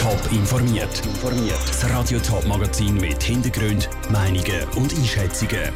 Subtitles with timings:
[0.00, 1.02] Top informiert.
[1.66, 5.70] Das Radio Top Magazin mit Hintergrund, Meinungen und Einschätzungen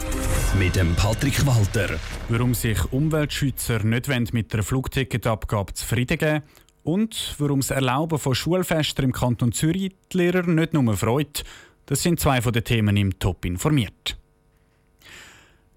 [0.58, 1.98] mit dem Patrick Walter.
[2.30, 6.42] Warum sich Umweltschützer nicht mit der Flugticketabgabe zufrieden geben
[6.84, 11.44] und warum das Erlauben von Schulfesten im Kanton Zürich die Lehrer nicht nur freut,
[11.84, 14.16] das sind zwei von den Themen im Top informiert.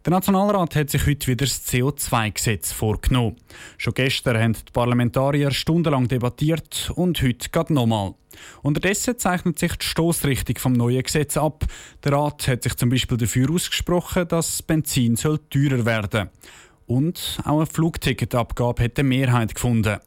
[0.07, 3.35] Der Nationalrat hat sich heute wieder das CO2-Gesetz vorgenommen.
[3.77, 8.13] Schon gestern haben die Parlamentarier stundenlang debattiert und heute geht nochmal.
[8.61, 11.65] Unterdessen zeichnet sich die Stoßrichtung vom neuen Gesetz ab.
[12.05, 16.29] Der Rat hat sich zum Beispiel dafür ausgesprochen, dass Benzin soll teurer werden
[16.85, 19.97] Und auch eine Flugticketabgabe hat eine Mehrheit gefunden.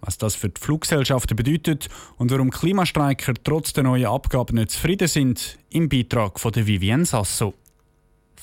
[0.00, 5.08] Was das für die Fluggesellschaften bedeutet und warum Klimastreiker trotz der neuen Abgabe nicht zufrieden
[5.08, 7.52] sind, im Beitrag von der Vivienne Sasso.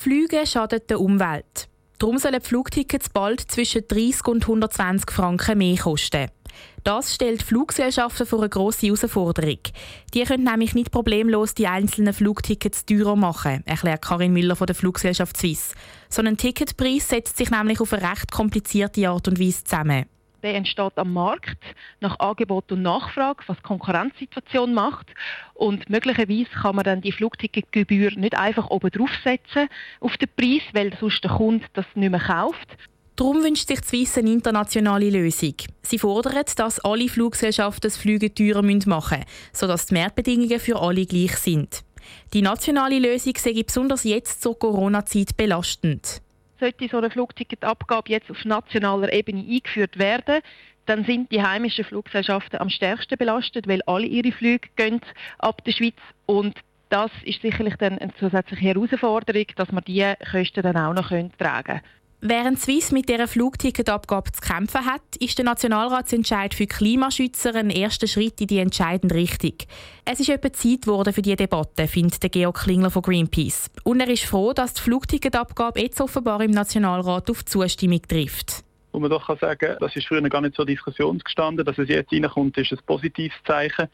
[0.01, 1.69] Flüge schaden der Umwelt.
[1.99, 6.25] Darum sollen Flugtickets bald zwischen 30 und 120 Franken mehr kosten.
[6.83, 9.59] Das stellt Fluggesellschaften vor eine grosse Herausforderung.
[10.15, 14.76] Die können nämlich nicht problemlos die einzelnen Flugtickets teurer machen, erklärt Karin Müller von der
[14.76, 15.76] Fluggesellschaft Swiss.
[16.09, 20.07] So ein Ticketpreis setzt sich nämlich auf eine recht komplizierte Art und Weise zusammen
[20.43, 21.57] der entsteht am Markt
[21.99, 25.07] nach Angebot und Nachfrage, was die Konkurrenzsituation macht.
[25.53, 30.95] Und möglicherweise kann man dann die Flugticketgebühr nicht einfach oben draufsetzen auf den Preis, weil
[30.99, 32.77] sonst der Kunde das nicht mehr kauft.
[33.15, 35.53] Darum wünscht sich Swiss eine internationale Lösung.
[35.83, 41.05] Sie fordern, dass alle Fluggesellschaften das Flüge teurer machen müssen, sodass die Mehrbedingungen für alle
[41.05, 41.83] gleich sind.
[42.33, 46.21] Die nationale Lösung sei besonders jetzt zur Corona-Zeit belastend
[46.62, 50.41] sollte so eine Flugticketabgabe jetzt auf nationaler Ebene eingeführt werden,
[50.85, 55.01] dann sind die heimischen Fluggesellschaften am stärksten belastet, weil alle ihre Flüge gehen
[55.39, 55.95] ab der Schweiz
[56.26, 61.09] und das ist sicherlich dann eine zusätzliche Herausforderung, dass man diese Kosten dann auch noch
[61.09, 61.82] tragen können.
[62.23, 68.05] Während Swiss mit dieser Flugticketabgabe zu kämpfen hat, ist der Nationalratsentscheid für Klimaschützer ein erster
[68.05, 69.55] Schritt in die entscheidende Richtung.
[70.05, 73.72] Es ist etwa Zeit geworden für diese Debatte, findet der Georg Klingler von Greenpeace.
[73.83, 78.63] Und er ist froh, dass die Flugticketabgabe jetzt offenbar im Nationalrat auf Zustimmung trifft.
[78.91, 82.13] Wo man doch kann sagen das ist früher gar nicht so diskussionsgestanden, dass es jetzt
[82.13, 83.87] reinkommt, ist ein positives Zeichen.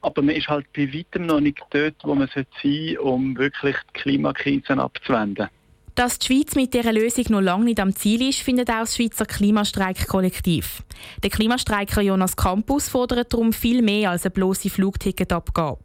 [0.00, 3.76] Aber man ist halt bei weitem noch nicht dort, wo man sein sollte, um wirklich
[3.94, 5.50] die Klimakrise abzuwenden.
[5.94, 8.96] Dass die Schweiz mit dieser Lösung noch lange nicht am Ziel ist, findet auch das
[8.96, 10.82] Schweizer Klimastreik-Kollektiv.
[11.22, 15.84] Der Klimastreiker Jonas Campus fordert darum viel mehr als eine bloße Flugticketabgabe.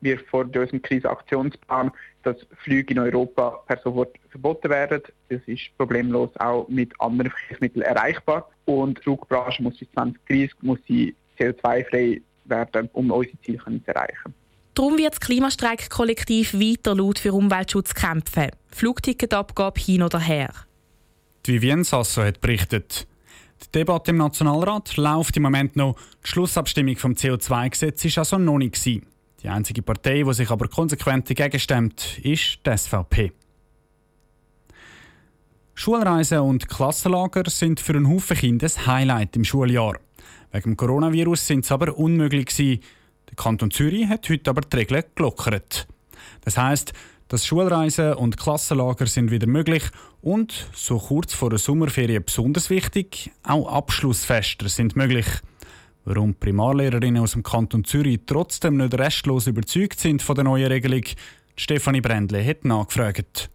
[0.00, 5.02] Wir fordern unserem Krisenaktionsplan, dass Flüge in Europa per sofort verboten werden.
[5.28, 8.48] Das ist problemlos auch mit anderen Verkehrsmitteln erreichbar.
[8.64, 10.78] Und die Flugbranche muss bis 2030 muss
[11.38, 14.32] CO2-frei werden, um unsere Ziele zu erreichen.
[14.74, 18.48] Darum wird das Klimastreik-Kollektiv weiter laut für Umweltschutz kämpfen.
[18.70, 20.52] Flugticketabgabe hin oder her.
[21.46, 23.06] Die Vivienne Sasso hat berichtet.
[23.62, 25.96] Die Debatte im Nationalrat läuft im Moment noch.
[26.24, 28.84] Die Schlussabstimmung vom CO2-Gesetz ist also noch nicht.
[28.84, 29.02] Die
[29.44, 33.32] einzige Partei, die sich aber konsequent dagegen stemmt, ist die SVP.
[35.74, 39.98] Schulreisen und Klassenlager sind für einen Haufen Kinder ein Highlight im Schuljahr.
[40.50, 42.80] Wegen dem Coronavirus sind es aber unmöglich gewesen.
[43.34, 45.88] Der Kanton Zürich hat heute aber die Regeln gelockert.
[46.42, 46.92] Das heißt,
[47.26, 49.82] dass Schulreisen und Klassenlager sind wieder möglich
[50.22, 55.26] und, so kurz vor der Sommerferien besonders wichtig, auch Abschlussfeste sind möglich.
[56.04, 61.02] Warum Primarlehrerinnen aus dem Kanton Zürich trotzdem nicht restlos überzeugt sind von der neuen Regelung,
[61.56, 63.50] Stefanie Brändle hat nachgefragt.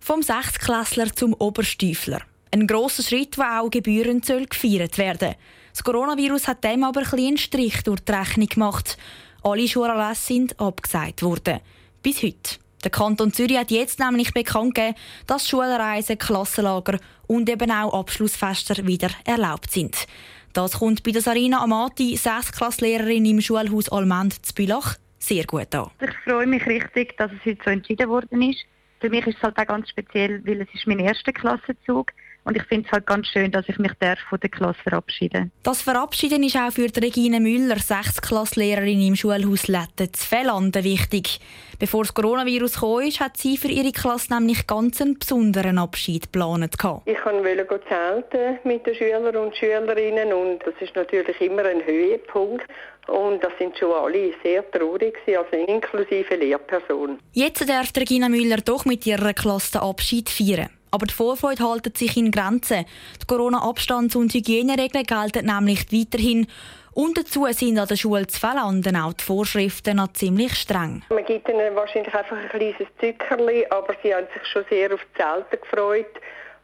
[0.00, 2.20] Vom Sechstklässler zum Oberstiefler.
[2.54, 5.34] Ein grosser Schritt, der auch gebührend soll gefeiert werden
[5.72, 8.96] Das Coronavirus hat dem aber ein einen Strich durch die Rechnung gemacht.
[9.42, 11.58] Alle Schulanlässe sind abgesagt worden.
[12.00, 12.60] Bis heute.
[12.84, 14.94] Der Kanton Zürich hat jetzt nämlich bekannt gegeben,
[15.26, 20.06] dass Schulreisen, Klassenlager und eben auch Abschlussfester wieder erlaubt sind.
[20.52, 25.90] Das kommt bei der Sarina Amati, Sechstklasslehrerin im Schulhaus Almend zu Bülach, sehr gut an.
[26.00, 28.64] Ich freue mich richtig, dass es heute so entschieden worden ist.
[29.00, 32.23] Für mich ist es halt auch ganz speziell, weil es ist mein erster Klassenzug ist.
[32.44, 35.50] Und ich finde es halt ganz schön, dass ich mich darf von der Klasse verabschieden
[35.62, 41.40] Das Verabschieden ist auch für Regine Müller, Sechstklasslehrerin im Schulhaus Letten zu Fellanden, wichtig.
[41.78, 46.76] Bevor das Coronavirus kam, hat sie für ihre Klasse nämlich ganz einen besonderen Abschied geplant.
[47.06, 52.66] Ich wollte zelten mit den Schülern und Schülerinnen und das ist natürlich immer ein Höhepunkt.
[53.06, 57.18] Und das sind schon alle sehr traurig, also inklusive Lehrpersonen.
[57.32, 60.70] Jetzt darf Regina Müller doch mit ihrer Klasse den Abschied feiern.
[60.94, 62.86] Aber die Vorfreude hält sich in Grenzen.
[63.20, 66.46] Die Corona-Abstands- und Hygieneregeln gelten nämlich weiterhin.
[66.92, 71.02] Und dazu sind an der Schule zu Fellanden auch die Vorschriften noch ziemlich streng.
[71.08, 75.00] Man gibt ihnen wahrscheinlich einfach ein kleines Zuckerli, aber sie haben sich schon sehr auf
[75.00, 76.14] die Zelte gefreut.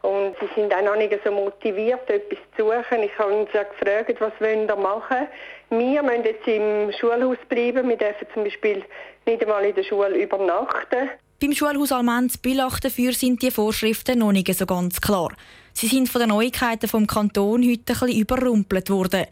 [0.02, 3.02] Und sie sind auch noch nicht so motiviert, etwas zu suchen.
[3.02, 5.26] Ich habe sie gefragt, was wollen sie machen.
[5.70, 7.88] Wir müssen jetzt im Schulhaus bleiben.
[7.88, 8.84] Wir dürfen zum Beispiel
[9.26, 11.10] nicht einmal in der Schule übernachten.
[11.40, 15.32] Beim Schulhaus Almenz Bülach dafür sind die Vorschriften noch nicht so ganz klar.
[15.72, 19.24] Sie sind von den Neuigkeiten vom Kanton heute ein überrumpelt worden.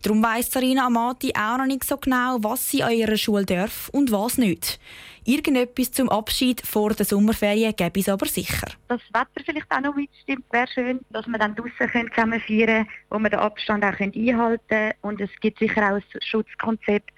[0.00, 3.88] Darum weiss Sarina Amati auch noch nicht so genau, was sie an ihrer Schule darf
[3.88, 4.78] und was nicht.
[5.24, 8.68] Irgendetwas zum Abschied vor der Sommerferien gäbe es aber sicher.
[8.86, 12.88] Das Wetter vielleicht auch noch mitstimmt, wäre schön, dass wir dann draußen zusammen feiern können,
[13.10, 14.92] wo wir den Abstand auch einhalten können.
[15.00, 17.10] Und es gibt sicher auch ein Schutzkonzept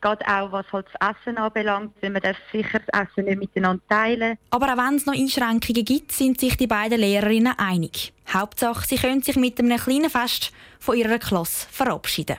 [0.00, 3.82] Gerade auch was halt das Essen anbelangt, weil man darf sicher das Essen nicht miteinander
[3.88, 4.38] teilen.
[4.50, 8.12] Aber auch wenn es noch Einschränkungen gibt, sind sich die beiden Lehrerinnen einig.
[8.32, 12.36] Hauptsache, sie können sich mit einem kleinen Fest von ihrer Klasse verabschieden.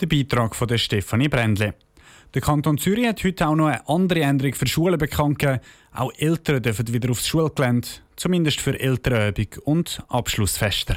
[0.00, 1.74] Der Beitrag von der Stefanie Brändle.
[2.34, 5.60] Der Kanton Zürich hat heute auch noch eine andere Änderung für Schulen bekannt gegeben.
[5.94, 10.96] Auch Eltern dürfen wieder aufs Schulgelände, zumindest für Elternübung und Abschlussfester.